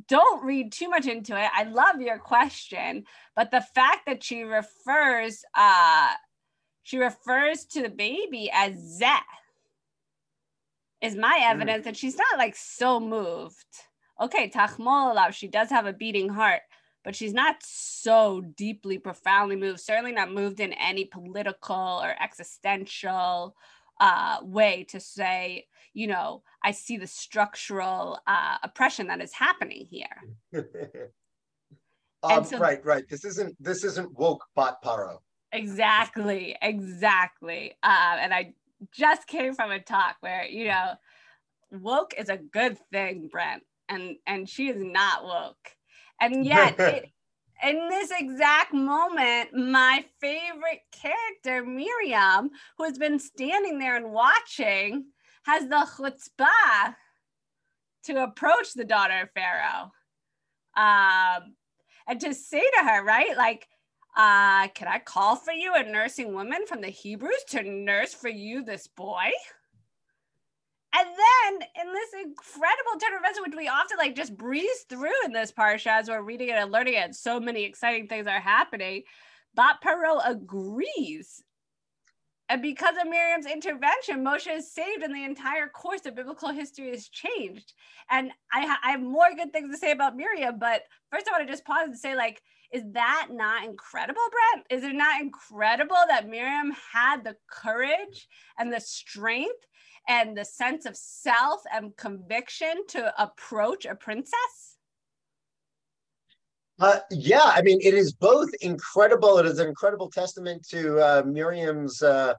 don't 0.09 0.45
read 0.45 0.73
too 0.73 0.89
much 0.89 1.07
into 1.07 1.37
it. 1.37 1.51
I 1.55 1.65
love 1.65 2.01
your 2.01 2.19
question, 2.19 3.05
but 3.35 3.51
the 3.51 3.65
fact 3.75 4.07
that 4.07 4.23
she 4.23 4.43
refers, 4.43 5.43
uh, 5.57 6.13
she 6.83 6.99
refers 6.99 7.65
to 7.67 7.83
the 7.83 7.89
baby 7.89 8.51
as 8.53 9.01
Zeth 9.01 9.21
is 11.01 11.17
my 11.17 11.39
mm. 11.43 11.51
evidence 11.51 11.85
that 11.85 11.97
she's 11.97 12.17
not 12.17 12.39
like 12.39 12.57
so 12.57 13.01
moved. 13.01 13.65
Okay, 14.21 14.51
Tachmolav, 14.51 15.33
she 15.33 15.49
does 15.49 15.71
have 15.71 15.87
a 15.87 15.95
beating 15.95 16.29
heart, 16.29 16.61
but 17.05 17.17
she's 17.17 17.33
not 17.33 17.57
so 17.63 18.41
deeply, 18.41 18.99
profoundly 18.99 19.57
moved, 19.57 19.81
certainly 19.81 20.13
not 20.13 20.33
moved 20.33 20.61
in 20.61 20.73
any 20.75 21.05
political 21.05 22.01
or 22.03 22.15
existential 22.23 23.57
uh, 24.01 24.39
way 24.43 24.85
to 24.91 25.01
say, 25.01 25.67
you 25.93 26.07
know, 26.07 26.43
I 26.63 26.73
see 26.73 26.97
the 26.97 27.07
structural 27.07 28.19
uh, 28.27 28.59
oppression 28.63 29.07
that 29.09 29.21
is 29.21 29.33
happening 29.33 29.87
here. 29.91 30.53
um, 32.23 32.45
so, 32.45 32.59
right, 32.59 32.85
right. 32.85 33.05
This 33.09 33.25
isn't 33.25 33.57
this 33.61 33.85
isn't 33.85 34.19
woke 34.19 34.45
bat 34.55 34.77
paro. 34.85 35.19
Exactly, 35.53 36.57
exactly. 36.63 37.75
Uh, 37.83 38.17
and 38.21 38.33
I 38.33 38.55
just 38.93 39.27
came 39.27 39.55
from 39.55 39.71
a 39.71 39.81
talk 39.81 40.17
where 40.21 40.45
you 40.47 40.67
know 40.67 40.95
woke 41.71 42.15
is 42.17 42.29
a 42.29 42.37
good 42.37 42.79
thing 42.91 43.29
brent 43.31 43.63
and 43.89 44.17
and 44.27 44.49
she 44.49 44.69
is 44.69 44.77
not 44.79 45.25
woke 45.25 45.77
and 46.21 46.45
yet 46.47 46.79
it, 46.79 47.11
in 47.63 47.89
this 47.89 48.11
exact 48.19 48.73
moment 48.73 49.53
my 49.55 50.05
favorite 50.21 50.83
character 50.93 51.65
miriam 51.65 52.51
who 52.77 52.85
has 52.85 52.99
been 52.99 53.19
standing 53.19 53.79
there 53.79 53.97
and 53.97 54.13
watching 54.13 55.05
has 55.45 55.69
the 55.69 55.87
chutzpah 55.97 56.95
to 58.05 58.23
approach 58.23 58.73
the 58.75 58.85
daughter 58.85 59.23
of 59.23 59.31
pharaoh 59.33 59.91
um, 60.77 61.55
and 62.07 62.21
to 62.21 62.33
say 62.33 62.61
to 62.61 62.85
her 62.85 63.05
right 63.05 63.37
like 63.37 63.67
uh, 64.17 64.69
can 64.69 64.89
I 64.89 64.99
call 64.99 65.37
for 65.37 65.53
you 65.53 65.75
a 65.75 65.85
nursing 65.85 66.35
woman 66.35 66.67
from 66.67 66.81
the 66.81 66.89
Hebrews 66.89 67.45
to 67.51 67.63
nurse 67.63 68.13
for 68.13 68.29
you 68.29 68.65
this 68.65 68.87
boy? 68.89 69.31
And 70.95 71.09
then 71.09 71.69
in 71.87 71.93
this 71.93 72.11
incredible 72.15 73.01
turn 73.01 73.15
of 73.15 73.21
events, 73.21 73.41
which 73.41 73.55
we 73.57 73.69
often 73.69 73.99
like 73.99 74.17
just 74.17 74.37
breeze 74.37 74.87
through 74.89 75.13
in 75.25 75.33
this 75.33 75.53
parsha 75.53 75.89
as 75.89 76.09
we're 76.09 76.23
reading 76.23 76.49
it 76.49 76.57
and 76.57 76.73
learning 76.73 76.95
it, 76.95 77.15
so 77.15 77.39
many 77.41 77.65
exciting 77.65 78.09
things 78.09 78.27
are 78.27 78.41
happening. 78.41 79.03
Bat 79.55 79.77
Paro 79.85 80.21
agrees 80.25 81.43
And 82.49 82.63
because 82.63 82.97
of 83.01 83.09
Miriam's 83.09 83.47
intervention, 83.47 84.25
Moshe 84.25 84.53
is 84.53 84.73
saved 84.73 85.03
and 85.05 85.15
the 85.15 85.25
entire 85.25 85.69
course 85.69 86.05
of 86.07 86.17
biblical 86.17 86.51
history 86.51 86.91
is 86.91 87.09
changed. 87.09 87.75
And 88.11 88.33
I, 88.53 88.67
ha- 88.67 88.81
I 88.85 88.91
have 88.93 89.01
more 89.03 89.35
good 89.37 89.53
things 89.53 89.73
to 89.73 89.79
say 89.79 89.93
about 89.93 90.17
Miriam, 90.17 90.59
but 90.59 90.83
first 91.11 91.29
I 91.29 91.33
want 91.33 91.47
to 91.47 91.53
just 91.53 91.65
pause 91.65 91.87
and 91.87 91.99
say, 91.99 92.17
like, 92.17 92.43
is 92.73 92.83
that 92.93 93.29
not 93.31 93.65
incredible, 93.65 94.23
Brent? 94.55 94.67
Is 94.71 94.85
it 94.85 94.95
not 94.95 95.21
incredible 95.21 95.97
that 96.09 96.29
Miriam 96.29 96.73
had 96.93 97.25
the 97.25 97.37
courage 97.51 98.29
and 98.59 98.73
the 98.73 98.81
strength 98.81 99.67
and 100.09 100.37
the 100.37 100.45
sense 100.45 100.87
of 100.87 100.97
self 100.97 101.63
and 101.73 101.97
conviction 101.97 102.87
to 102.89 103.13
approach 103.23 103.85
a 103.85 103.95
princess? 103.95 104.77
Uh, 106.79 107.01
yeah, 107.11 107.45
I 107.45 107.61
mean, 107.61 107.79
it 107.83 107.93
is 107.93 108.13
both 108.15 108.49
incredible. 108.63 109.39
It 109.39 109.47
is 109.47 109.59
an 109.59 109.69
incredible 109.69 110.11
testament 110.11 110.67
to 110.71 110.99
uh, 110.99 111.23
Miriam's 111.27 112.03
uh, 112.03 112.35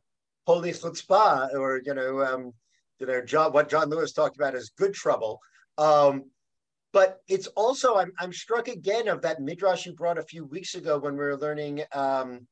holy 0.48 0.72
chutzpah, 0.72 1.54
or 1.54 1.82
you 1.86 1.94
know, 1.94 2.22
um, 2.24 2.54
you 3.00 3.06
know, 3.06 3.22
John, 3.22 3.54
what 3.54 3.70
John 3.70 3.90
Lewis 3.90 4.14
talked 4.14 4.36
about 4.36 4.56
as 4.56 4.72
good 4.72 4.94
trouble. 4.94 5.40
Um, 5.78 6.26
but 6.92 7.22
it's 7.28 7.48
also 7.48 7.96
I'm, 7.96 8.12
I'm 8.20 8.34
struck 8.34 8.68
again 8.68 9.08
of 9.08 9.22
that 9.22 9.42
midrash 9.42 9.86
you 9.86 9.94
brought 9.94 10.18
a 10.18 10.24
few 10.24 10.46
weeks 10.46 10.76
ago 10.76 10.98
when 10.98 11.14
we 11.14 11.20
were 11.20 11.38
learning 11.38 11.84
um, 11.94 12.48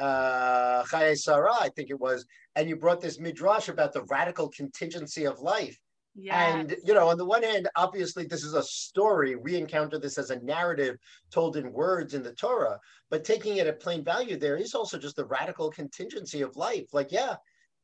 uh, 0.00 0.82
Chayei 0.84 1.16
Sarah, 1.16 1.54
I 1.60 1.68
think 1.70 1.90
it 1.90 2.00
was, 2.00 2.26
and 2.56 2.68
you 2.68 2.76
brought 2.76 3.00
this 3.00 3.20
midrash 3.20 3.68
about 3.68 3.92
the 3.92 4.04
radical 4.04 4.48
contingency 4.48 5.24
of 5.24 5.38
life. 5.40 5.78
Yeah. 6.16 6.58
And 6.58 6.74
you 6.84 6.94
know, 6.94 7.08
on 7.08 7.18
the 7.18 7.24
one 7.24 7.42
hand, 7.42 7.68
obviously 7.76 8.24
this 8.24 8.42
is 8.42 8.54
a 8.54 8.62
story. 8.62 9.36
We 9.36 9.56
encounter 9.56 9.98
this 9.98 10.18
as 10.18 10.30
a 10.30 10.40
narrative 10.40 10.96
told 11.30 11.56
in 11.56 11.72
words 11.72 12.14
in 12.14 12.22
the 12.22 12.32
Torah, 12.32 12.78
but 13.10 13.24
taking 13.24 13.58
it 13.58 13.68
at 13.68 13.80
plain 13.80 14.02
value, 14.02 14.36
there 14.36 14.56
is 14.56 14.74
also 14.74 14.98
just 14.98 15.16
the 15.16 15.26
radical 15.26 15.70
contingency 15.70 16.42
of 16.42 16.56
life. 16.56 16.86
Like, 16.92 17.12
yeah, 17.12 17.36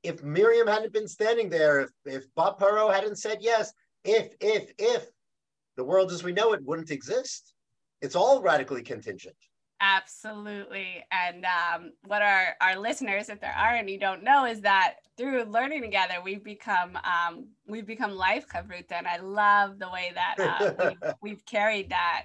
if 0.02 0.25
Miriam 0.25 0.66
hadn't 0.66 0.92
been 0.92 1.08
standing 1.08 1.49
there, 1.49 1.80
if 1.80 1.90
if 2.04 2.25
Bat 2.35 2.58
Paro 2.58 2.92
hadn't 2.92 3.16
said 3.16 3.38
yes, 3.40 3.73
if 4.04 4.35
if 4.40 4.73
if 4.78 5.06
the 5.76 5.85
world 5.85 6.11
as 6.11 6.25
we 6.25 6.32
know 6.32 6.52
it 6.52 6.64
wouldn't 6.64 6.90
exist. 6.90 7.52
It's 8.02 8.16
all 8.16 8.42
radically 8.42 8.82
contingent. 8.82 9.37
Absolutely. 9.80 11.04
And 11.12 11.45
um, 11.45 11.92
what 12.06 12.23
our, 12.23 12.54
our 12.61 12.78
listeners, 12.78 13.28
if 13.28 13.40
there 13.40 13.54
are 13.54 13.75
any, 13.75 13.99
don't 13.99 14.23
know 14.23 14.47
is 14.47 14.62
that 14.62 14.97
through 15.18 15.45
learning 15.45 15.83
together, 15.83 16.14
we've 16.25 16.42
become 16.42 16.97
um, 16.97 17.49
we've 17.66 17.87
become 17.87 18.12
life 18.12 18.47
chavruta. 18.49 18.92
And 18.92 19.06
I 19.06 19.18
love 19.18 19.78
the 19.78 19.88
way 19.90 20.12
that 20.14 20.37
uh, 20.38 20.88
we've, 20.88 21.12
we've, 21.23 21.47
carried 21.47 21.90
that 21.90 22.25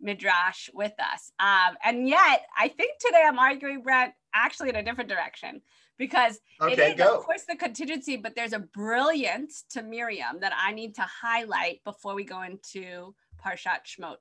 midrash 0.00 0.70
with 0.72 0.92
us. 1.00 1.32
Um, 1.40 1.76
and 1.84 2.08
yet, 2.08 2.42
I 2.56 2.68
think 2.68 2.98
today 3.00 3.22
I'm 3.26 3.38
arguing, 3.38 3.82
Brent, 3.82 4.12
actually 4.34 4.68
in 4.68 4.76
a 4.76 4.82
different 4.82 5.10
direction 5.10 5.60
because 5.98 6.40
okay, 6.60 6.72
it 6.72 6.78
is, 6.78 6.94
go. 6.96 7.18
of 7.18 7.24
course, 7.24 7.44
the 7.48 7.56
contingency, 7.56 8.16
but 8.16 8.34
there's 8.34 8.52
a 8.52 8.58
brilliance 8.58 9.64
to 9.70 9.82
Miriam 9.82 10.40
that 10.40 10.52
I 10.56 10.72
need 10.72 10.94
to 10.96 11.02
highlight 11.02 11.82
before 11.84 12.14
we 12.14 12.24
go 12.24 12.42
into 12.42 13.14
Parshat 13.44 13.84
Shemot. 13.86 14.16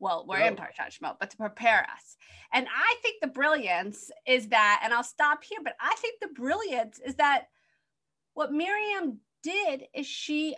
Well, 0.00 0.24
we're 0.28 0.38
in 0.38 0.54
Parshat 0.54 0.96
Shemot, 0.96 1.16
but 1.18 1.30
to 1.30 1.36
prepare 1.36 1.80
us. 1.80 2.16
And 2.52 2.66
I 2.68 2.94
think 3.02 3.16
the 3.20 3.26
brilliance 3.28 4.10
is 4.26 4.48
that, 4.48 4.80
and 4.84 4.94
I'll 4.94 5.02
stop 5.02 5.42
here, 5.42 5.58
but 5.62 5.74
I 5.80 5.94
think 5.98 6.20
the 6.20 6.28
brilliance 6.28 7.00
is 7.04 7.16
that 7.16 7.48
what 8.34 8.52
Miriam 8.52 9.18
did 9.42 9.84
is 9.94 10.06
she 10.06 10.56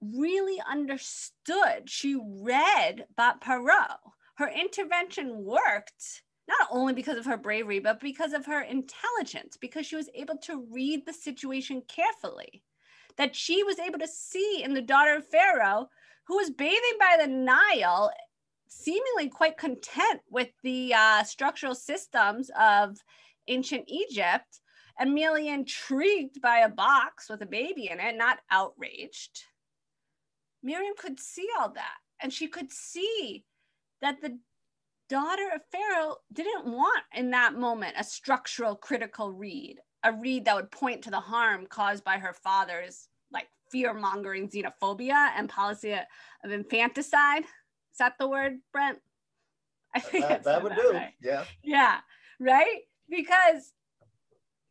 really 0.00 0.60
understood. 0.70 1.86
She 1.86 2.16
read 2.22 3.06
Bat 3.16 3.40
Paro. 3.40 3.96
Her 4.36 4.48
intervention 4.48 5.44
worked 5.44 6.22
not 6.48 6.68
only 6.70 6.92
because 6.92 7.18
of 7.18 7.26
her 7.26 7.36
bravery, 7.36 7.80
but 7.80 7.98
because 7.98 8.32
of 8.32 8.46
her 8.46 8.60
intelligence, 8.60 9.56
because 9.60 9.86
she 9.86 9.96
was 9.96 10.08
able 10.14 10.36
to 10.38 10.64
read 10.70 11.04
the 11.04 11.12
situation 11.12 11.82
carefully. 11.88 12.62
That 13.16 13.34
she 13.34 13.64
was 13.64 13.78
able 13.78 13.98
to 13.98 14.06
see 14.06 14.62
in 14.62 14.74
the 14.74 14.82
daughter 14.82 15.16
of 15.16 15.26
Pharaoh, 15.26 15.88
who 16.28 16.36
was 16.36 16.50
bathing 16.50 16.98
by 17.00 17.16
the 17.20 17.26
Nile, 17.26 18.12
seemingly 18.68 19.28
quite 19.28 19.56
content 19.56 20.20
with 20.30 20.48
the 20.62 20.94
uh, 20.94 21.22
structural 21.24 21.74
systems 21.74 22.50
of 22.58 22.98
ancient 23.48 23.84
Egypt, 23.86 24.60
and 24.98 25.14
merely 25.14 25.48
intrigued 25.48 26.40
by 26.40 26.58
a 26.58 26.68
box 26.68 27.28
with 27.28 27.42
a 27.42 27.46
baby 27.46 27.88
in 27.90 28.00
it, 28.00 28.16
not 28.16 28.38
outraged. 28.50 29.44
Miriam 30.62 30.94
could 30.98 31.20
see 31.20 31.46
all 31.58 31.70
that, 31.70 31.98
and 32.20 32.32
she 32.32 32.48
could 32.48 32.72
see 32.72 33.44
that 34.00 34.20
the 34.20 34.38
daughter 35.08 35.48
of 35.54 35.60
Pharaoh 35.70 36.16
didn't 36.32 36.66
want 36.66 37.04
in 37.14 37.30
that 37.30 37.54
moment 37.54 37.94
a 37.98 38.04
structural 38.04 38.74
critical 38.74 39.30
read, 39.30 39.76
a 40.02 40.12
read 40.12 40.44
that 40.44 40.56
would 40.56 40.70
point 40.70 41.02
to 41.02 41.10
the 41.10 41.20
harm 41.20 41.66
caused 41.66 42.04
by 42.04 42.18
her 42.18 42.32
father's 42.32 43.08
like 43.30 43.48
fear 43.70 43.94
mongering 43.94 44.48
xenophobia 44.48 45.30
and 45.36 45.48
policy 45.48 45.92
of 45.92 46.50
infanticide. 46.50 47.44
Is 47.96 48.00
that 48.00 48.18
the 48.18 48.28
word, 48.28 48.58
Brent? 48.74 48.98
I 49.94 50.00
think 50.00 50.28
that, 50.28 50.44
that 50.44 50.62
would 50.62 50.72
that, 50.72 50.82
do. 50.82 50.92
Right? 50.92 51.14
Yeah. 51.22 51.44
Yeah. 51.64 52.00
Right? 52.38 52.82
Because 53.08 53.72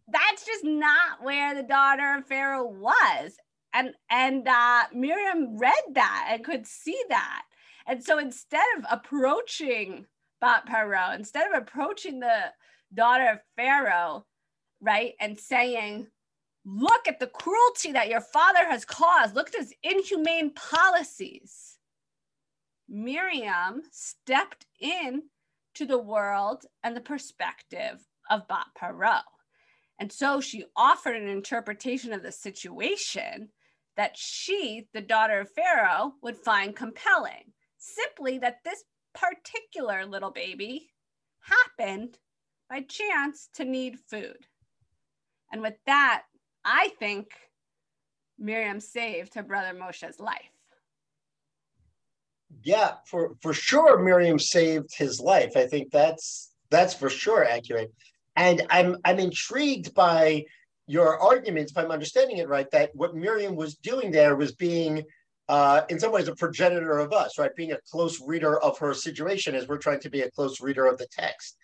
that's 0.07 0.45
just 0.45 0.63
not 0.63 1.23
where 1.23 1.55
the 1.55 1.63
daughter 1.63 2.17
of 2.19 2.27
Pharaoh 2.27 2.67
was. 2.67 3.35
And 3.73 3.95
and 4.11 4.47
uh, 4.47 4.83
Miriam 4.93 5.57
read 5.57 5.73
that 5.93 6.27
and 6.29 6.43
could 6.43 6.67
see 6.67 7.01
that. 7.09 7.41
And 7.87 8.03
so 8.03 8.19
instead 8.19 8.61
of 8.77 8.85
approaching 8.91 10.05
Bat 10.39 10.67
Paro, 10.69 11.15
instead 11.15 11.51
of 11.51 11.59
approaching 11.59 12.19
the 12.19 12.51
daughter 12.93 13.27
of 13.27 13.39
Pharaoh, 13.55 14.27
right, 14.81 15.13
and 15.19 15.39
saying, 15.39 16.09
Look 16.63 17.07
at 17.07 17.19
the 17.19 17.25
cruelty 17.25 17.91
that 17.93 18.07
your 18.07 18.21
father 18.21 18.69
has 18.69 18.85
caused, 18.85 19.33
look 19.33 19.47
at 19.47 19.55
his 19.55 19.73
inhumane 19.81 20.51
policies. 20.53 21.74
Miriam 22.87 23.81
stepped 23.91 24.65
in 24.79 25.23
to 25.75 25.85
the 25.85 25.97
world 25.97 26.65
and 26.83 26.95
the 26.95 27.01
perspective 27.01 28.05
of 28.29 28.47
Bat 28.47 28.67
Paro. 28.79 29.21
And 29.99 30.11
so 30.11 30.41
she 30.41 30.65
offered 30.75 31.15
an 31.15 31.27
interpretation 31.27 32.13
of 32.13 32.23
the 32.23 32.31
situation 32.31 33.49
that 33.97 34.17
she, 34.17 34.87
the 34.93 35.01
daughter 35.01 35.39
of 35.39 35.51
Pharaoh, 35.51 36.13
would 36.21 36.37
find 36.37 36.75
compelling. 36.75 37.53
Simply 37.77 38.37
that 38.39 38.59
this 38.63 38.83
particular 39.13 40.05
little 40.05 40.31
baby 40.31 40.89
happened 41.39 42.17
by 42.69 42.81
chance 42.81 43.49
to 43.53 43.63
need 43.63 43.99
food. 43.99 44.47
And 45.51 45.61
with 45.61 45.75
that, 45.85 46.23
I 46.65 46.89
think 46.99 47.27
Miriam 48.37 48.79
saved 48.79 49.35
her 49.35 49.43
brother 49.43 49.77
Moshe's 49.77 50.19
life. 50.19 50.54
Yeah, 52.63 52.93
for, 53.07 53.35
for 53.41 53.53
sure 53.53 54.03
Miriam 54.03 54.39
saved 54.39 54.95
his 54.95 55.19
life. 55.19 55.55
I 55.55 55.67
think 55.67 55.91
that's 55.91 56.51
that's 56.69 56.93
for 56.93 57.09
sure 57.09 57.45
accurate. 57.45 57.93
And 58.35 58.65
I'm 58.69 58.97
I'm 59.05 59.19
intrigued 59.19 59.93
by 59.93 60.45
your 60.87 61.19
arguments, 61.19 61.71
if 61.71 61.77
I'm 61.77 61.91
understanding 61.91 62.37
it 62.37 62.47
right, 62.47 62.69
that 62.71 62.91
what 62.93 63.15
Miriam 63.15 63.55
was 63.55 63.75
doing 63.75 64.11
there 64.11 64.35
was 64.35 64.53
being 64.53 65.03
uh, 65.47 65.81
in 65.89 65.99
some 65.99 66.11
ways 66.11 66.27
a 66.27 66.35
progenitor 66.35 66.97
of 66.99 67.13
us, 67.13 67.37
right? 67.37 67.55
Being 67.55 67.71
a 67.71 67.79
close 67.91 68.19
reader 68.25 68.59
of 68.61 68.77
her 68.79 68.93
situation 68.93 69.55
as 69.55 69.67
we're 69.67 69.77
trying 69.77 69.99
to 70.01 70.09
be 70.09 70.21
a 70.21 70.31
close 70.31 70.61
reader 70.61 70.85
of 70.85 70.97
the 70.97 71.07
text. 71.11 71.57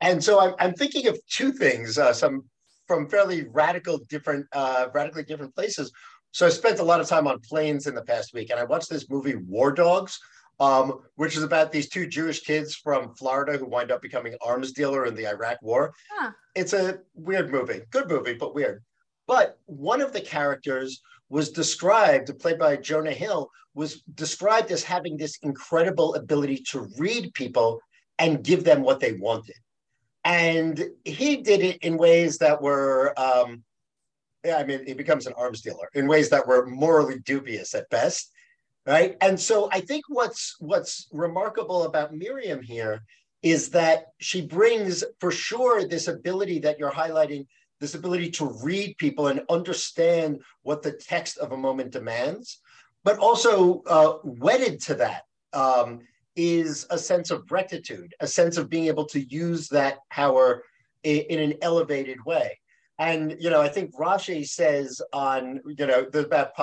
And 0.00 0.22
so 0.22 0.40
I'm, 0.40 0.54
I'm 0.58 0.74
thinking 0.74 1.06
of 1.06 1.18
two 1.28 1.52
things, 1.52 1.98
uh, 1.98 2.12
some 2.12 2.44
from 2.88 3.08
fairly 3.08 3.46
radical 3.48 3.98
different, 4.08 4.46
uh, 4.52 4.88
radically 4.92 5.22
different 5.22 5.54
places. 5.54 5.92
So 6.32 6.46
I 6.46 6.48
spent 6.48 6.78
a 6.78 6.84
lot 6.84 7.00
of 7.00 7.08
time 7.08 7.26
on 7.26 7.40
planes 7.40 7.86
in 7.86 7.94
the 7.94 8.02
past 8.02 8.32
week, 8.32 8.50
and 8.50 8.58
I 8.58 8.64
watched 8.64 8.88
this 8.88 9.08
movie 9.10 9.36
War 9.36 9.70
Dogs, 9.70 10.18
um, 10.60 11.00
which 11.16 11.36
is 11.36 11.42
about 11.42 11.72
these 11.72 11.88
two 11.88 12.06
Jewish 12.06 12.40
kids 12.40 12.74
from 12.74 13.14
Florida 13.14 13.58
who 13.58 13.66
wind 13.66 13.90
up 13.90 14.00
becoming 14.00 14.34
arms 14.40 14.72
dealer 14.72 15.04
in 15.04 15.14
the 15.14 15.26
Iraq 15.26 15.60
War. 15.60 15.92
Huh. 16.10 16.32
It's 16.54 16.72
a 16.72 17.00
weird 17.14 17.50
movie, 17.52 17.82
good 17.90 18.08
movie, 18.08 18.34
but 18.34 18.54
weird. 18.54 18.82
But 19.26 19.58
one 19.66 20.00
of 20.00 20.12
the 20.12 20.20
characters 20.20 21.02
was 21.28 21.50
described, 21.50 22.38
played 22.40 22.58
by 22.58 22.76
Jonah 22.76 23.12
Hill, 23.12 23.50
was 23.74 24.02
described 24.14 24.70
as 24.70 24.82
having 24.82 25.16
this 25.16 25.38
incredible 25.42 26.14
ability 26.14 26.58
to 26.70 26.88
read 26.98 27.32
people 27.34 27.80
and 28.18 28.44
give 28.44 28.64
them 28.64 28.82
what 28.82 29.00
they 29.00 29.14
wanted. 29.14 29.56
And 30.24 30.82
he 31.04 31.38
did 31.38 31.62
it 31.62 31.78
in 31.82 31.96
ways 31.96 32.38
that 32.38 32.60
were, 32.62 33.18
um, 33.18 33.64
yeah, 34.44 34.56
I 34.56 34.64
mean, 34.64 34.84
he 34.86 34.94
becomes 34.94 35.26
an 35.26 35.34
arms 35.36 35.60
dealer 35.60 35.88
in 35.94 36.08
ways 36.08 36.28
that 36.30 36.46
were 36.46 36.66
morally 36.66 37.20
dubious 37.20 37.74
at 37.74 37.88
best, 37.90 38.32
right? 38.86 39.16
And 39.20 39.38
so 39.38 39.68
I 39.70 39.80
think 39.80 40.04
what's 40.08 40.56
what's 40.58 41.08
remarkable 41.12 41.84
about 41.84 42.14
Miriam 42.14 42.62
here 42.62 43.02
is 43.42 43.70
that 43.70 44.06
she 44.18 44.40
brings, 44.40 45.04
for 45.20 45.30
sure, 45.30 45.86
this 45.86 46.08
ability 46.08 46.60
that 46.60 46.78
you're 46.78 46.92
highlighting 46.92 47.46
this 47.80 47.94
ability 47.94 48.30
to 48.30 48.46
read 48.62 48.96
people 48.98 49.26
and 49.26 49.42
understand 49.50 50.40
what 50.62 50.82
the 50.82 50.92
text 50.92 51.38
of 51.38 51.50
a 51.50 51.56
moment 51.56 51.90
demands, 51.90 52.60
but 53.02 53.18
also 53.18 53.82
uh, 53.88 54.14
wedded 54.22 54.80
to 54.80 54.94
that 54.94 55.22
um, 55.52 55.98
is 56.36 56.86
a 56.90 56.98
sense 56.98 57.32
of 57.32 57.50
rectitude, 57.50 58.14
a 58.20 58.26
sense 58.26 58.56
of 58.56 58.70
being 58.70 58.86
able 58.86 59.04
to 59.04 59.20
use 59.20 59.68
that 59.68 59.98
power 60.10 60.62
in, 61.02 61.18
in 61.22 61.38
an 61.40 61.58
elevated 61.60 62.24
way. 62.24 62.56
And 62.98 63.36
you 63.40 63.50
know, 63.50 63.60
I 63.60 63.68
think 63.68 63.94
Rashi 63.94 64.46
says 64.46 65.00
on 65.12 65.60
you 65.66 65.86
know 65.86 66.06
the 66.10 66.20
about 66.26 66.54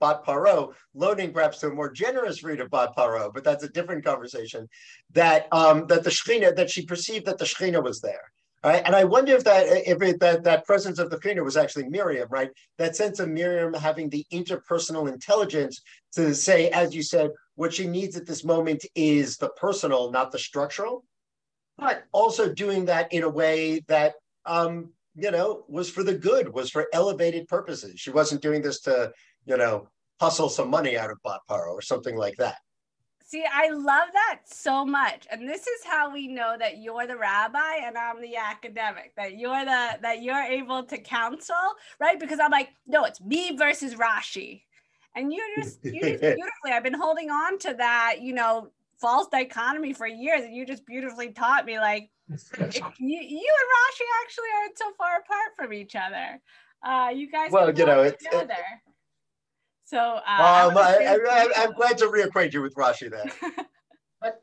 Bat 0.00 0.24
Paro, 0.24 0.74
loading 0.94 1.32
perhaps 1.32 1.58
to 1.58 1.68
a 1.68 1.74
more 1.74 1.90
generous 1.90 2.42
read 2.42 2.60
of 2.60 2.70
Bat 2.70 2.90
Paro, 2.96 3.32
but 3.32 3.44
that's 3.44 3.64
a 3.64 3.68
different 3.68 4.04
conversation. 4.04 4.68
That 5.12 5.48
um, 5.52 5.86
that 5.86 6.04
the 6.04 6.10
Shechina 6.10 6.54
that 6.56 6.70
she 6.70 6.84
perceived 6.84 7.26
that 7.26 7.38
the 7.38 7.44
Shechina 7.44 7.82
was 7.82 8.00
there. 8.00 8.32
Right? 8.64 8.82
And 8.84 8.96
I 8.96 9.04
wonder 9.04 9.34
if 9.34 9.44
that 9.44 9.66
if 9.68 10.02
it, 10.02 10.18
that 10.20 10.42
that 10.44 10.66
presence 10.66 10.98
of 10.98 11.10
the 11.10 11.18
Shechina 11.18 11.44
was 11.44 11.56
actually 11.56 11.88
Miriam, 11.88 12.28
right? 12.30 12.50
That 12.78 12.96
sense 12.96 13.20
of 13.20 13.28
Miriam 13.28 13.72
having 13.72 14.08
the 14.10 14.26
interpersonal 14.32 15.10
intelligence 15.10 15.80
to 16.14 16.34
say, 16.34 16.68
as 16.70 16.94
you 16.94 17.02
said, 17.02 17.30
what 17.54 17.72
she 17.72 17.86
needs 17.86 18.16
at 18.16 18.26
this 18.26 18.44
moment 18.44 18.84
is 18.94 19.36
the 19.36 19.50
personal, 19.50 20.10
not 20.10 20.32
the 20.32 20.38
structural, 20.38 21.04
but 21.78 22.04
also 22.12 22.52
doing 22.52 22.86
that 22.86 23.12
in 23.12 23.22
a 23.22 23.28
way 23.28 23.80
that 23.88 24.14
um, 24.46 24.90
you 25.16 25.30
know 25.30 25.64
was 25.68 25.90
for 25.90 26.02
the 26.02 26.14
good, 26.14 26.52
was 26.52 26.70
for 26.70 26.86
elevated 26.92 27.48
purposes. 27.48 27.98
She 27.98 28.10
wasn't 28.10 28.42
doing 28.42 28.62
this 28.62 28.80
to 28.82 29.12
you 29.46 29.56
know, 29.56 29.88
hustle 30.20 30.48
some 30.48 30.68
money 30.68 30.98
out 30.98 31.10
of 31.10 31.22
Bat 31.22 31.40
Paro 31.48 31.70
or 31.70 31.80
something 31.80 32.16
like 32.16 32.36
that. 32.36 32.56
See, 33.24 33.44
I 33.52 33.70
love 33.70 34.08
that 34.12 34.42
so 34.44 34.84
much. 34.84 35.26
And 35.32 35.48
this 35.48 35.66
is 35.66 35.84
how 35.84 36.12
we 36.12 36.28
know 36.28 36.56
that 36.58 36.78
you're 36.78 37.08
the 37.08 37.16
rabbi 37.16 37.78
and 37.82 37.98
I'm 37.98 38.20
the 38.20 38.36
academic, 38.36 39.14
that 39.16 39.36
you're 39.36 39.64
the 39.64 39.98
that 40.00 40.22
you're 40.22 40.42
able 40.42 40.84
to 40.84 40.98
counsel, 40.98 41.56
right? 41.98 42.20
Because 42.20 42.38
I'm 42.38 42.52
like, 42.52 42.68
no, 42.86 43.04
it's 43.04 43.20
me 43.20 43.56
versus 43.56 43.94
Rashi. 43.94 44.62
And 45.16 45.32
you 45.32 45.42
just 45.56 45.80
you 45.84 46.00
just 46.00 46.20
beautifully, 46.20 46.72
I've 46.72 46.84
been 46.84 46.94
holding 46.94 47.30
on 47.30 47.58
to 47.60 47.74
that, 47.74 48.18
you 48.20 48.32
know, 48.32 48.68
false 49.00 49.26
dichotomy 49.26 49.92
for 49.92 50.06
years. 50.06 50.42
And 50.42 50.54
you 50.54 50.64
just 50.64 50.86
beautifully 50.86 51.32
taught 51.32 51.66
me 51.66 51.80
like 51.80 52.10
you, 52.28 52.36
you 52.38 52.68
and 52.68 53.68
Rashi 53.76 54.06
actually 54.24 54.48
aren't 54.60 54.78
so 54.78 54.92
far 54.98 55.18
apart 55.18 55.52
from 55.56 55.72
each 55.72 55.94
other. 55.94 56.40
Uh, 56.84 57.10
you 57.10 57.30
guys 57.30 57.50
well, 57.50 57.72
you 57.72 57.86
know, 57.86 58.02
it's, 58.02 58.22
together. 58.22 58.52
It, 58.52 58.92
so 59.84 59.98
uh, 59.98 60.68
um, 60.70 60.76
I, 60.76 61.48
am 61.56 61.72
glad 61.74 61.98
to 61.98 62.06
reacquaint 62.06 62.52
you 62.52 62.62
with 62.62 62.74
Rashi 62.74 63.08
there. 63.10 63.30
but 64.20 64.42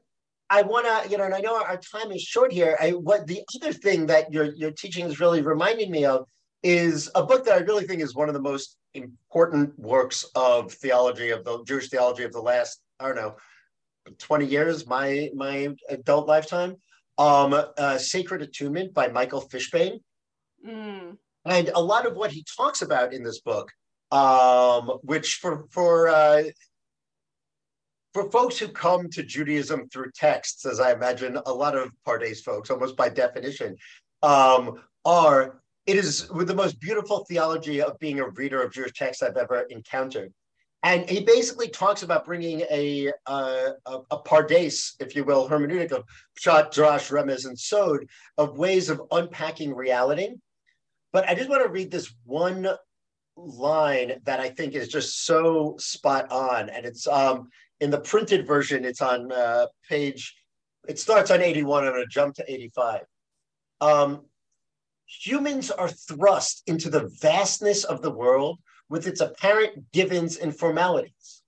I 0.49 0.61
want 0.61 0.85
to, 0.85 1.09
you 1.09 1.17
know, 1.17 1.25
and 1.25 1.33
I 1.33 1.41
know 1.41 1.61
our 1.61 1.77
time 1.77 2.11
is 2.11 2.21
short 2.21 2.53
here. 2.53 2.77
I, 2.79 2.91
what 2.91 3.27
the 3.27 3.41
other 3.55 3.73
thing 3.73 4.05
that 4.07 4.31
your 4.31 4.45
your 4.53 4.71
teaching 4.71 5.05
is 5.05 5.19
really 5.19 5.41
reminding 5.41 5.91
me 5.91 6.05
of 6.05 6.27
is 6.63 7.11
a 7.15 7.23
book 7.23 7.43
that 7.45 7.55
I 7.55 7.61
really 7.65 7.85
think 7.85 8.01
is 8.01 8.15
one 8.15 8.29
of 8.29 8.33
the 8.33 8.41
most 8.41 8.77
important 8.93 9.77
works 9.77 10.25
of 10.35 10.71
theology 10.71 11.31
of 11.31 11.43
the 11.43 11.61
Jewish 11.65 11.89
theology 11.89 12.23
of 12.23 12.31
the 12.31 12.41
last 12.41 12.81
I 13.01 13.07
don't 13.07 13.17
know 13.17 13.35
20 14.17 14.45
years, 14.45 14.87
my 14.87 15.29
my 15.35 15.75
adult 15.89 16.27
lifetime. 16.27 16.77
Um, 17.17 17.53
uh, 17.53 17.97
Sacred 17.97 18.41
Attunement 18.41 18.93
by 18.93 19.07
Michael 19.07 19.41
Fishbane. 19.41 19.99
Mm. 20.67 21.17
And 21.45 21.69
a 21.75 21.81
lot 21.81 22.05
of 22.05 22.15
what 22.15 22.31
he 22.31 22.45
talks 22.57 22.81
about 22.81 23.13
in 23.13 23.23
this 23.23 23.41
book 23.41 23.71
um, 24.13 24.99
which 25.01 25.35
for 25.35 25.65
for 25.71 26.07
uh, 26.07 26.43
for 28.13 28.29
folks 28.29 28.59
who 28.59 28.67
come 28.67 29.09
to 29.09 29.23
Judaism 29.23 29.89
through 29.89 30.11
texts, 30.13 30.67
as 30.67 30.79
I 30.79 30.93
imagine 30.93 31.39
a 31.47 31.51
lot 31.51 31.75
of 31.75 31.89
Pardes 32.07 32.41
folks, 32.41 32.69
almost 32.69 32.95
by 32.95 33.09
definition, 33.09 33.75
um, 34.21 34.83
are 35.03 35.61
it 35.87 35.97
is 35.97 36.29
with 36.29 36.47
the 36.47 36.55
most 36.55 36.79
beautiful 36.79 37.25
theology 37.25 37.81
of 37.81 37.97
being 37.97 38.19
a 38.19 38.29
reader 38.29 38.61
of 38.61 38.71
Jewish 38.71 38.93
texts 38.93 39.23
I've 39.23 39.35
ever 39.35 39.61
encountered. 39.69 40.31
And 40.83 41.09
he 41.09 41.21
basically 41.21 41.69
talks 41.69 42.03
about 42.03 42.25
bringing 42.25 42.61
a, 42.69 43.09
a, 43.25 43.71
a 44.11 44.17
pardes, 44.17 44.95
if 44.99 45.15
you 45.15 45.23
will, 45.23 45.47
hermeneutic 45.47 45.93
of 45.93 46.03
pshat, 46.37 46.73
drash, 46.73 47.09
remez, 47.09 47.45
and 47.45 47.57
sod, 47.57 48.05
of 48.37 48.57
ways 48.57 48.89
of 48.89 49.01
unpacking 49.11 49.73
reality. 49.73 50.35
But 51.13 51.29
I 51.29 51.35
just 51.35 51.49
want 51.49 51.63
to 51.63 51.69
read 51.69 51.89
this 51.89 52.13
one 52.25 52.67
line 53.37 54.19
that 54.25 54.41
I 54.41 54.49
think 54.49 54.73
is 54.73 54.89
just 54.89 55.25
so 55.25 55.75
spot 55.79 56.29
on, 56.31 56.69
and 56.69 56.85
it's 56.85 57.07
um, 57.07 57.49
in 57.79 57.89
the 57.89 58.01
printed 58.01 58.45
version. 58.45 58.83
It's 58.83 59.01
on 59.01 59.31
uh, 59.31 59.67
page. 59.87 60.35
It 60.87 60.99
starts 60.99 61.31
on 61.31 61.41
eighty-one. 61.41 61.85
I'm 61.85 61.93
going 61.93 62.03
to 62.03 62.09
jump 62.09 62.35
to 62.35 62.51
eighty-five. 62.51 63.05
Um, 63.79 64.25
humans 65.05 65.71
are 65.71 65.89
thrust 65.89 66.63
into 66.67 66.89
the 66.89 67.09
vastness 67.21 67.85
of 67.85 68.01
the 68.01 68.11
world 68.11 68.59
with 68.89 69.07
its 69.07 69.21
apparent 69.21 69.91
givens 69.91 70.37
and 70.37 70.57
formalities. 70.57 71.41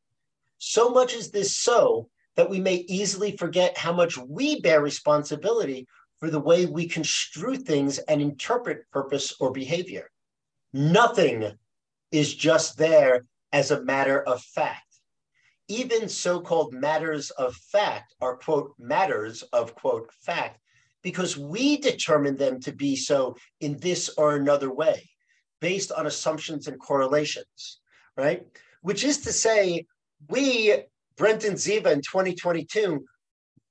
So 0.58 0.89
much 0.89 1.13
is 1.13 1.32
this 1.32 1.56
so 1.56 2.10
that 2.36 2.50
we 2.50 2.60
may 2.60 2.86
easily 2.88 3.36
forget 3.38 3.78
how 3.78 3.93
much 3.93 4.17
we 4.17 4.60
bear 4.62 4.82
responsibility 4.82 5.88
for 6.19 6.30
the 6.30 6.39
way 6.39 6.65
we 6.65 6.88
construe 6.88 7.56
things 7.56 7.98
and 8.00 8.21
interpret 8.21 8.89
purpose 8.91 9.34
or 9.39 9.52
behavior. 9.52 10.10
Nothing 10.74 11.52
is 12.12 12.34
just 12.34 12.78
there 12.78 13.26
as 13.52 13.71
a 13.71 13.84
matter 13.84 14.21
of 14.24 14.41
fact. 14.41 14.82
Even 15.67 16.08
so 16.08 16.39
called 16.39 16.74
matters 16.74 17.32
of 17.32 17.56
fact 17.56 18.13
are, 18.21 18.38
quote, 18.38 18.74
matters 18.78 19.41
of, 19.54 19.74
quote, 19.76 20.12
fact, 20.21 20.60
because 21.02 21.38
we 21.38 21.78
determine 21.78 22.36
them 22.36 22.60
to 22.62 22.71
be 22.71 22.95
so 22.95 23.36
in 23.62 23.78
this 23.78 24.10
or 24.17 24.36
another 24.36 24.71
way, 24.71 25.10
based 25.62 25.91
on 25.91 26.08
assumptions 26.08 26.68
and 26.68 26.80
correlations, 26.80 27.80
right? 28.18 28.46
Which 28.82 29.04
is 29.04 29.20
to 29.20 29.32
say, 29.32 29.86
we, 30.30 30.76
Brent 31.18 31.44
and 31.44 31.58
Ziva 31.58 31.91
in 31.91 32.02
2022, 32.02 33.04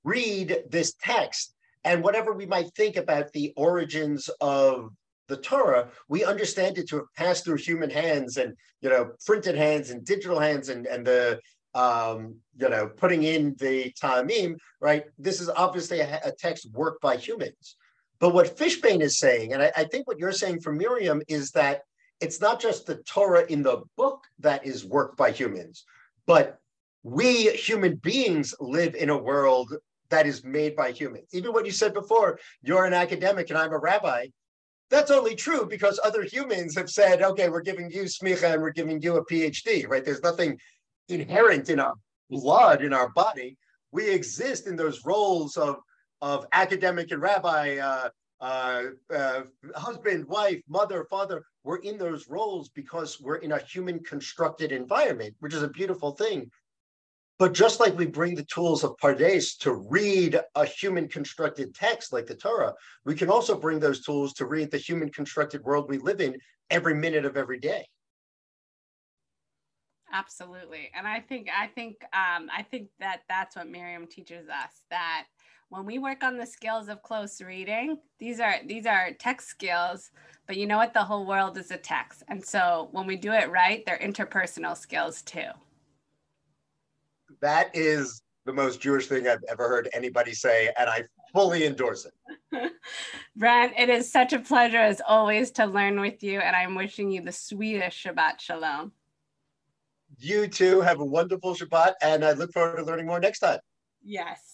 read 0.05 0.65
this 0.71 0.95
text 1.01 1.55
and 1.85 2.03
whatever 2.03 2.33
we 2.33 2.47
might 2.47 2.75
think 2.75 2.97
about 2.97 3.33
the 3.33 3.53
origins 3.57 4.29
of 4.41 4.91
the 5.29 5.37
Torah, 5.37 5.89
we 6.09 6.25
understand 6.25 6.79
it 6.79 6.89
to 6.89 6.97
have 6.97 7.15
passed 7.17 7.45
through 7.45 7.59
human 7.59 7.91
hands 7.91 8.37
and 8.37 8.55
you 8.81 8.91
know 8.91 9.13
printed 9.25 9.55
hands 9.55 9.91
and 9.91 10.05
digital 10.05 10.39
hands 10.39 10.69
and 10.69 10.87
and 10.87 11.07
the 11.07 11.41
um, 11.75 12.37
you 12.59 12.69
know 12.69 12.89
putting 12.89 13.23
in 13.23 13.55
the 13.59 13.93
Ta'amim, 14.01 14.57
right? 14.81 15.05
This 15.19 15.41
is 15.41 15.49
obviously 15.49 16.01
a, 16.01 16.21
a, 16.25 16.33
text 16.33 16.71
worked 16.73 17.01
by 17.01 17.17
humans. 17.17 17.77
But 18.21 18.33
what 18.33 18.57
Fishbane 18.57 19.01
is 19.01 19.19
saying, 19.19 19.53
and 19.53 19.63
I, 19.63 19.73
I 19.77 19.85
think 19.85 20.07
what 20.07 20.19
you're 20.19 20.33
saying 20.33 20.61
for 20.61 20.73
Miriam 20.73 21.23
is 21.29 21.51
that 21.53 21.83
it's 22.21 22.41
not 22.41 22.61
just 22.61 22.87
the 22.87 22.97
Torah 22.97 23.45
in 23.49 23.63
the 23.63 23.83
book 23.97 24.25
that 24.39 24.65
is 24.65 24.85
worked 24.85 25.17
by 25.17 25.31
humans, 25.31 25.85
but 26.27 26.59
we 27.03 27.51
human 27.51 27.97
beings 27.97 28.55
live 28.61 28.95
in 28.95 29.11
a 29.11 29.19
world 29.19 29.75
that 30.11 30.27
is 30.27 30.45
made 30.45 30.77
by 30.77 30.93
humans. 30.93 31.29
Even 31.33 31.53
what 31.53 31.67
you 31.67 31.73
said 31.73 31.93
before, 31.93 32.39
you're 32.63 32.87
an 32.87 32.95
academic 32.95 33.51
and 33.51 33.59
I'm 33.59 33.73
a 33.73 33.79
rabbi 33.79 34.27
that's 34.91 35.11
only 35.11 35.35
true 35.35 35.67
because 35.67 35.99
other 36.05 36.23
humans 36.23 36.77
have 36.77 36.91
said, 36.91 37.23
okay, 37.23 37.49
we're 37.49 37.63
giving 37.63 37.91
you 37.91 38.03
smicha 38.03 38.53
and 38.53 38.63
we're 38.63 38.71
giving 38.71 39.01
you 39.01 39.17
a 39.17 39.27
PhD, 39.27 39.89
right? 39.89 40.05
There's 40.05 40.23
nothing 40.23 40.59
inherent 41.09 41.69
in 41.69 41.81
our 41.81 41.95
blood, 42.31 42.83
in 42.83 42.93
our 42.93 43.09
body. 43.11 43.57
We 43.93 44.09
exist 44.09 44.67
in 44.67 44.77
those 44.77 45.05
roles 45.05 45.57
of, 45.57 45.77
of 46.21 46.47
academic 46.53 47.11
and 47.11 47.21
rabbi, 47.21 47.79
uh, 47.79 48.09
uh, 48.41 48.83
uh, 49.15 49.43
husband, 49.75 50.27
wife, 50.27 50.61
mother, 50.69 51.07
father. 51.09 51.45
We're 51.63 51.79
in 51.79 51.97
those 51.97 52.29
roles 52.29 52.69
because 52.69 53.21
we're 53.21 53.37
in 53.37 53.53
a 53.53 53.59
human 53.59 54.01
constructed 54.01 54.73
environment, 54.73 55.35
which 55.41 55.55
is 55.55 55.63
a 55.63 55.69
beautiful 55.69 56.13
thing. 56.13 56.51
But 57.39 57.53
just 57.53 57.81
like 57.81 57.97
we 57.97 58.07
bring 58.07 58.35
the 58.35 58.45
tools 58.45 58.85
of 58.85 58.97
Pardes 59.03 59.59
to 59.59 59.73
read 59.73 60.41
a 60.55 60.65
human 60.65 61.09
constructed 61.09 61.75
text 61.75 62.13
like 62.13 62.27
the 62.27 62.35
Torah, 62.35 62.75
we 63.05 63.15
can 63.15 63.29
also 63.29 63.59
bring 63.59 63.81
those 63.81 64.05
tools 64.05 64.35
to 64.35 64.47
read 64.47 64.71
the 64.71 64.79
human 64.79 65.11
constructed 65.11 65.63
world 65.63 65.89
we 65.89 65.99
live 65.99 66.21
in 66.21 66.37
every 66.71 66.95
minute 66.95 67.25
of 67.25 67.37
every 67.37 67.59
day. 67.59 67.85
Absolutely. 70.13 70.91
And 70.95 71.09
I 71.09 71.19
think, 71.19 71.49
I 71.51 71.67
think, 71.67 71.97
um, 72.13 72.49
I 72.57 72.63
think 72.71 72.89
that 73.01 73.23
that's 73.29 73.57
what 73.57 73.69
Miriam 73.69 74.07
teaches 74.07 74.49
us 74.49 74.83
that 74.91 75.25
when 75.69 75.85
we 75.85 75.99
work 75.99 76.23
on 76.23 76.37
the 76.37 76.47
skills 76.47 76.89
of 76.89 77.03
close 77.03 77.41
reading, 77.41 77.99
these 78.19 78.41
are, 78.41 78.57
these 78.67 78.87
are 78.87 79.13
text 79.19 79.49
skills, 79.49 80.11
but 80.47 80.57
you 80.57 80.67
know 80.67 80.77
what? 80.77 80.95
The 80.95 81.05
whole 81.05 81.27
world 81.27 81.59
is 81.59 81.71
a 81.71 81.77
text. 81.77 82.23
And 82.29 82.45
so 82.45 82.89
when 82.93 83.07
we 83.07 83.17
do 83.17 83.33
it 83.33 83.51
right, 83.51 83.85
they're 83.85 83.99
interpersonal 83.99 84.77
skills 84.77 85.23
too 85.23 85.51
that 87.41 87.71
is 87.75 88.23
the 88.47 88.53
most 88.53 88.81
Jewish 88.81 89.07
thing 89.07 89.27
I've 89.29 89.45
ever 89.49 89.69
heard 89.69 89.89
anybody 89.93 90.33
say, 90.33 90.71
and 90.79 90.89
I 90.89 91.05
fully 91.33 91.67
endorse 91.67 92.07
it. 92.07 92.73
Brent, 93.37 93.73
it 93.79 93.89
is 93.89 94.11
such 94.11 94.33
a 94.33 94.39
pleasure 94.39 94.79
as 94.79 95.01
always 95.07 95.51
to 95.53 95.67
learn 95.67 96.01
with 96.01 96.23
you, 96.23 96.41
and 96.41 96.55
I'm 96.55 96.75
wishing 96.75 97.11
you 97.11 97.23
the 97.23 97.33
sweetest 97.33 97.99
Shabbat 97.99 98.41
Shalom. 98.41 98.93
You 100.19 100.47
too 100.47 100.81
have 100.81 101.01
a 101.01 101.05
wonderful 101.05 101.55
Shabbat, 101.55 101.95
and 102.03 102.25
I 102.25 102.33
look 102.33 102.53
forward 102.53 102.77
to 102.77 102.85
learning 102.85 103.07
more 103.07 103.21
next 103.21 103.41
time. 103.41 103.61
Yes. 104.03 104.54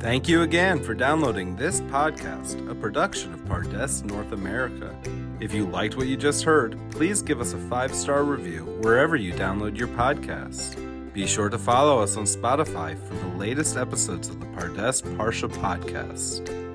Thank 0.00 0.30
you 0.30 0.40
again 0.40 0.82
for 0.82 0.94
downloading 0.94 1.56
this 1.56 1.82
podcast, 1.82 2.70
a 2.70 2.74
production 2.74 3.34
of 3.34 3.40
Pardes 3.44 4.02
North 4.02 4.32
America. 4.32 4.96
If 5.40 5.52
you 5.52 5.66
liked 5.66 5.94
what 5.94 6.06
you 6.06 6.16
just 6.16 6.42
heard, 6.42 6.78
please 6.90 7.20
give 7.20 7.38
us 7.38 7.52
a 7.52 7.58
five 7.58 7.94
star 7.94 8.24
review 8.24 8.64
wherever 8.80 9.14
you 9.14 9.34
download 9.34 9.76
your 9.76 9.88
podcasts. 9.88 10.74
Be 11.12 11.26
sure 11.26 11.50
to 11.50 11.58
follow 11.58 12.00
us 12.00 12.16
on 12.16 12.24
Spotify 12.24 12.96
for 13.06 13.14
the 13.14 13.36
latest 13.36 13.76
episodes 13.76 14.30
of 14.30 14.40
the 14.40 14.46
Pardes 14.46 15.02
Parsha 15.02 15.50
podcast. 15.50 16.69